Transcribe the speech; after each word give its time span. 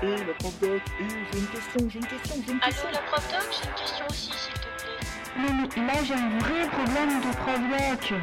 Et 0.00 0.06
la 0.06 0.32
prof 0.34 0.60
doc, 0.60 0.80
et 1.00 1.08
j'ai 1.08 1.38
une 1.40 1.46
question, 1.48 1.88
j'ai 1.88 1.98
une 1.98 2.06
question, 2.06 2.34
j'ai 2.46 2.52
une 2.52 2.60
question. 2.60 2.88
Allô, 2.88 2.94
la 2.94 3.02
prof 3.02 3.32
doc, 3.32 3.48
j'ai 3.50 3.68
une 3.68 3.74
question 3.74 4.06
aussi, 4.08 4.30
s'il 4.30 4.54
te 4.54 4.60
plaît. 4.60 5.42
Non 5.42 5.52
mais 5.52 5.86
là 5.86 6.04
j'ai 6.04 6.14
un 6.14 6.38
vrai 6.38 6.68
problème 6.68 7.20
de 7.20 7.32
prof 7.36 7.60
doc. 8.12 8.20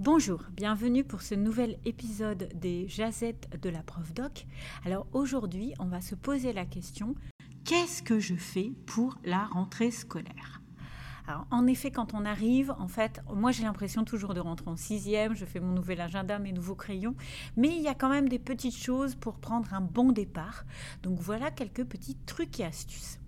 Bonjour, 0.00 0.42
bienvenue 0.50 1.04
pour 1.04 1.22
ce 1.22 1.36
nouvel 1.36 1.78
épisode 1.84 2.48
des 2.56 2.88
Jazettes 2.88 3.48
de 3.62 3.70
la 3.70 3.84
prof 3.84 4.12
doc. 4.12 4.46
Alors 4.84 5.06
aujourd'hui, 5.12 5.72
on 5.78 5.86
va 5.86 6.00
se 6.00 6.16
poser 6.16 6.52
la 6.52 6.64
question 6.64 7.14
qu'est-ce 7.64 8.02
que 8.02 8.18
je 8.18 8.34
fais 8.34 8.72
pour 8.84 9.16
la 9.24 9.44
rentrée 9.44 9.92
scolaire? 9.92 10.63
En 11.50 11.66
effet, 11.66 11.90
quand 11.90 12.14
on 12.14 12.24
arrive, 12.24 12.74
en 12.78 12.88
fait, 12.88 13.22
moi 13.32 13.50
j'ai 13.50 13.62
l'impression 13.62 14.04
toujours 14.04 14.34
de 14.34 14.40
rentrer 14.40 14.70
en 14.70 14.76
sixième, 14.76 15.34
je 15.34 15.44
fais 15.44 15.60
mon 15.60 15.72
nouvel 15.72 16.00
agenda, 16.00 16.38
mes 16.38 16.52
nouveaux 16.52 16.74
crayons, 16.74 17.14
mais 17.56 17.68
il 17.68 17.80
y 17.80 17.88
a 17.88 17.94
quand 17.94 18.10
même 18.10 18.28
des 18.28 18.38
petites 18.38 18.76
choses 18.76 19.14
pour 19.14 19.38
prendre 19.38 19.72
un 19.72 19.80
bon 19.80 20.12
départ. 20.12 20.64
Donc 21.02 21.18
voilà 21.20 21.50
quelques 21.50 21.84
petits 21.84 22.16
trucs 22.26 22.60
et 22.60 22.64
astuces. 22.64 23.18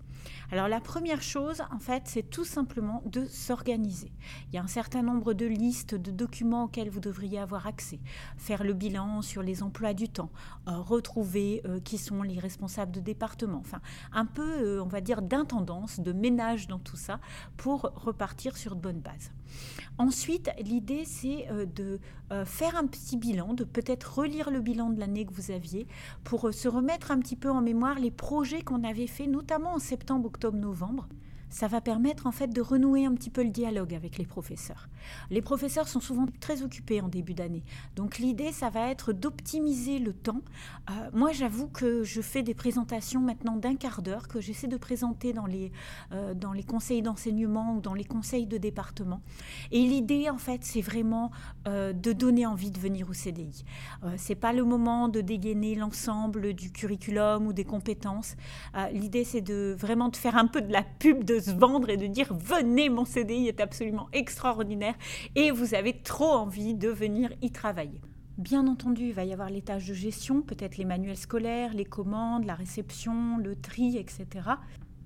Alors 0.51 0.67
la 0.67 0.79
première 0.79 1.21
chose, 1.21 1.61
en 1.71 1.79
fait, 1.79 2.03
c'est 2.05 2.29
tout 2.29 2.45
simplement 2.45 3.03
de 3.05 3.25
s'organiser. 3.25 4.11
Il 4.47 4.55
y 4.55 4.57
a 4.57 4.63
un 4.63 4.67
certain 4.67 5.01
nombre 5.01 5.33
de 5.33 5.45
listes 5.45 5.95
de 5.95 6.11
documents 6.11 6.65
auxquels 6.65 6.89
vous 6.89 6.99
devriez 6.99 7.39
avoir 7.39 7.67
accès. 7.67 7.99
Faire 8.37 8.63
le 8.63 8.73
bilan 8.73 9.21
sur 9.21 9.43
les 9.43 9.63
emplois 9.63 9.93
du 9.93 10.09
temps, 10.09 10.31
euh, 10.67 10.77
retrouver 10.77 11.61
euh, 11.65 11.79
qui 11.79 11.97
sont 11.97 12.21
les 12.23 12.39
responsables 12.39 12.91
de 12.91 12.99
département. 12.99 13.59
Enfin, 13.59 13.81
un 14.11 14.25
peu, 14.25 14.61
euh, 14.61 14.83
on 14.83 14.87
va 14.87 15.01
dire, 15.01 15.21
d'intendance, 15.21 15.99
de 15.99 16.13
ménage 16.13 16.67
dans 16.67 16.79
tout 16.79 16.97
ça 16.97 17.19
pour 17.57 17.91
repartir 17.95 18.57
sur 18.57 18.75
de 18.75 18.81
bonnes 18.81 19.01
bases. 19.01 19.31
Ensuite, 19.97 20.51
l'idée, 20.59 21.05
c'est 21.05 21.47
de 21.73 21.99
faire 22.43 22.75
un 22.75 22.85
petit 22.85 23.15
bilan, 23.15 23.53
de 23.53 23.63
peut-être 23.63 24.19
relire 24.19 24.51
le 24.51 24.59
bilan 24.59 24.89
de 24.89 24.99
l'année 24.99 25.25
que 25.25 25.33
vous 25.33 25.51
aviez 25.51 25.87
pour 26.25 26.53
se 26.53 26.67
remettre 26.67 27.11
un 27.11 27.19
petit 27.19 27.37
peu 27.37 27.49
en 27.49 27.61
mémoire 27.61 27.97
les 27.97 28.11
projets 28.11 28.61
qu'on 28.61 28.83
avait 28.83 29.07
faits, 29.07 29.29
notamment 29.29 29.75
en 29.75 29.79
septembre, 29.79 30.16
octobre-novembre 30.25 31.07
ça 31.49 31.67
va 31.67 31.81
permettre 31.81 32.27
en 32.27 32.31
fait 32.31 32.47
de 32.47 32.61
renouer 32.61 33.05
un 33.05 33.13
petit 33.13 33.29
peu 33.29 33.43
le 33.43 33.49
dialogue 33.49 33.93
avec 33.93 34.17
les 34.17 34.25
professeurs. 34.25 34.89
Les 35.29 35.41
professeurs 35.41 35.87
sont 35.87 35.99
souvent 35.99 36.25
très 36.39 36.63
occupés 36.63 37.01
en 37.01 37.07
début 37.07 37.33
d'année, 37.33 37.63
donc 37.95 38.17
l'idée 38.17 38.51
ça 38.51 38.69
va 38.69 38.89
être 38.89 39.13
d'optimiser 39.13 39.99
le 39.99 40.13
temps. 40.13 40.41
Euh, 40.89 40.93
moi 41.13 41.31
j'avoue 41.31 41.67
que 41.67 42.03
je 42.03 42.21
fais 42.21 42.43
des 42.43 42.53
présentations 42.53 43.21
maintenant 43.21 43.55
d'un 43.55 43.75
quart 43.75 44.01
d'heure 44.01 44.27
que 44.27 44.41
j'essaie 44.41 44.67
de 44.67 44.77
présenter 44.77 45.33
dans 45.33 45.45
les, 45.45 45.71
euh, 46.11 46.33
dans 46.33 46.53
les 46.53 46.63
conseils 46.63 47.01
d'enseignement 47.01 47.75
ou 47.75 47.81
dans 47.81 47.93
les 47.93 48.05
conseils 48.05 48.47
de 48.47 48.57
département. 48.57 49.21
Et 49.71 49.81
l'idée 49.81 50.29
en 50.29 50.37
fait 50.37 50.63
c'est 50.63 50.81
vraiment 50.81 51.31
euh, 51.67 51.93
de 51.93 52.11
donner 52.11 52.45
envie 52.45 52.71
de 52.71 52.79
venir 52.79 53.09
au 53.09 53.13
CDI. 53.13 53.63
c'est 54.17 54.35
pas 54.35 54.53
le 54.53 54.63
moment 54.63 55.07
de 55.07 55.21
dégainer 55.21 55.75
l'ensemble 55.75 56.53
du 56.53 56.71
curriculum 56.71 57.47
ou 57.47 57.53
des 57.53 57.65
compétences. 57.65 58.35
l'idée 58.91 59.23
c'est 59.23 59.41
de 59.41 59.75
vraiment 59.77 60.09
de 60.09 60.15
faire 60.15 60.35
un 60.35 60.47
peu 60.47 60.61
de 60.61 60.71
la 60.71 60.83
pub 60.83 61.23
de 61.23 61.36
se 61.39 61.51
vendre 61.51 61.89
et 61.89 61.97
de 61.97 62.07
dire 62.07 62.33
venez, 62.33 62.89
mon 62.89 63.05
CDI 63.05 63.47
est 63.47 63.59
absolument 63.59 64.07
extraordinaire 64.13 64.95
et 65.35 65.51
vous 65.51 65.73
avez 65.73 65.93
trop 66.01 66.31
envie 66.31 66.73
de 66.73 66.89
venir 66.89 67.31
y 67.41 67.51
travailler. 67.51 68.01
Bien 68.37 68.67
entendu, 68.67 69.07
il 69.07 69.13
va 69.13 69.23
y 69.23 69.33
avoir 69.33 69.49
les 69.49 69.63
tâches 69.63 69.87
de 69.87 69.95
gestion, 69.95 70.41
peut-être 70.41 70.77
les 70.77 70.85
manuels 70.85 71.17
scolaires, 71.17 71.73
les 71.73 71.85
commandes, 71.85 72.45
la 72.45 72.53
réception, 72.53 73.37
le 73.39 73.55
tri, 73.55 73.97
etc. 73.97 74.27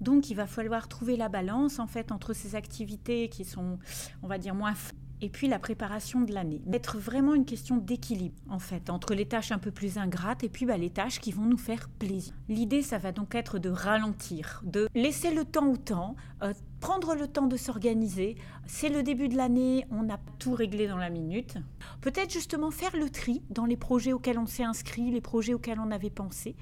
Donc 0.02 0.30
il 0.30 0.36
va 0.36 0.48
falloir 0.48 0.88
trouver 0.88 1.16
la 1.16 1.30
balance 1.30 1.80
en 1.80 1.88
fait 1.88 2.12
entre 2.12 2.34
ces 2.34 2.56
activités 2.56 3.30
qui 3.30 3.46
sont, 3.46 3.78
on 4.24 4.28
va 4.28 4.38
dire, 4.38 4.56
moins 4.56 4.74
et 5.22 5.30
puis 5.30 5.48
la 5.48 5.60
préparation 5.60 6.22
de 6.22 6.34
l'année. 6.34 6.62
Être 6.72 6.98
vraiment 6.98 7.34
une 7.34 7.46
question 7.46 7.78
d'équilibre, 7.78 8.36
en 8.50 8.60
fait, 8.60 8.90
entre 8.90 9.14
les 9.14 9.28
tâches 9.28 9.52
un 9.52 9.60
peu 9.60 9.72
plus 9.72 9.98
ingrates 9.98 10.44
et 10.44 10.50
puis 10.50 10.66
bah, 10.66 10.78
les 10.78 10.90
tâches 10.90 11.20
qui 11.20 11.32
vont 11.32 11.46
nous 11.46 11.58
faire 11.58 11.90
plaisir. 12.00 12.34
L'idée, 12.50 12.82
ça 12.82 12.98
va 12.98 13.12
donc 13.12 13.36
être 13.36 13.60
de 13.60 13.70
ralentir, 13.70 14.62
de 14.66 14.88
laisser 14.96 15.34
le 15.34 15.46
temps 15.46 15.68
au 15.68 15.78
temps, 15.78 16.16
euh, 16.44 16.54
prendre 16.82 17.16
le 17.16 17.28
temps 17.28 17.48
de 17.48 17.56
s'organiser. 17.56 18.36
C'est 18.66 18.90
le 18.90 19.04
début 19.04 19.30
de 19.30 19.38
l'année, 19.38 19.86
on 19.92 20.10
a 20.10 20.18
tout 20.40 20.54
réglé 20.54 20.88
dans 20.88 20.98
la 20.98 21.10
minute. 21.10 21.56
Peut-être 22.02 22.32
justement 22.34 22.72
faire 22.72 22.96
le 22.98 23.10
tri 23.10 23.44
dans 23.50 23.66
les 23.66 23.78
projets 23.78 24.12
auxquels 24.12 24.40
on 24.40 24.48
s'est 24.48 24.64
inscrit, 24.64 25.12
les 25.12 25.22
projets 25.22 25.54
auxquels 25.54 25.80
on 25.80 25.92
avait 25.92 26.10
pensé, 26.10 26.56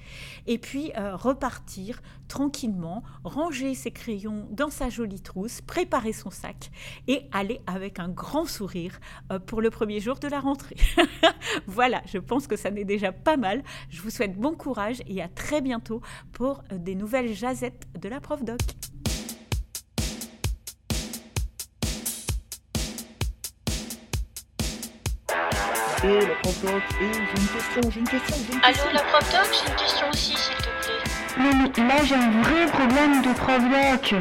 et 0.45 0.57
puis 0.57 0.91
euh, 0.97 1.15
repartir 1.15 2.01
tranquillement, 2.27 3.03
ranger 3.23 3.73
ses 3.73 3.91
crayons 3.91 4.47
dans 4.51 4.69
sa 4.69 4.89
jolie 4.89 5.21
trousse, 5.21 5.61
préparer 5.61 6.13
son 6.13 6.29
sac 6.29 6.69
et 7.07 7.23
aller 7.31 7.61
avec 7.65 7.99
un 7.99 8.09
grand 8.09 8.45
sourire 8.45 8.99
euh, 9.31 9.39
pour 9.39 9.61
le 9.61 9.69
premier 9.69 10.01
jour 10.01 10.19
de 10.19 10.27
la 10.27 10.41
rentrée. 10.41 10.77
voilà, 11.67 12.01
je 12.05 12.17
pense 12.17 12.45
que 12.47 12.57
ça 12.57 12.71
n'est 12.71 12.83
déjà 12.83 13.13
pas 13.13 13.37
mal. 13.37 13.63
Je 13.89 14.01
vous 14.01 14.09
souhaite 14.09 14.37
bon 14.37 14.53
courage 14.53 15.01
et 15.07 15.21
à 15.21 15.29
très 15.29 15.61
bientôt 15.61 16.01
pour 16.33 16.61
euh, 16.71 16.77
des 16.77 16.95
nouvelles 16.95 17.33
jazettes 17.33 17.87
de 17.99 18.09
la 18.09 18.19
prof 18.19 18.43
doc. 18.43 18.59
Et 26.01 26.07
la 26.07 26.35
prof 26.41 26.61
doc, 26.61 26.81
et 27.01 27.13
j'ai 27.13 27.41
une 27.41 27.47
question, 27.47 27.81
j'ai 27.91 27.99
une 27.99 28.07
question, 28.07 28.35
j'ai 28.47 28.53
une 28.53 28.59
question. 28.61 28.85
Allô, 28.85 28.93
la 28.93 29.01
prof 29.01 29.31
doc, 29.31 29.49
j'ai 29.51 29.69
une 29.69 29.75
question 29.75 30.09
aussi, 30.13 30.33
s'il 30.37 30.55
te 30.55 30.61
plaît. 30.61 31.03
Non 31.37 31.51
mais 31.53 31.87
là 31.87 32.03
j'ai 32.05 32.15
un 32.15 32.31
vrai 32.41 32.65
problème 32.71 33.21
de 33.21 33.33
prof 33.33 33.59
doc. 33.59 34.15